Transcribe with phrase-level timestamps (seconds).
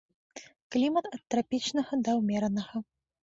[0.75, 2.83] Клімат ад трапічнага да ўмеранага.